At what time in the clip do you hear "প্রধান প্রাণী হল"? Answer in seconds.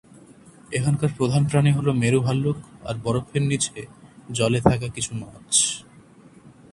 1.17-1.87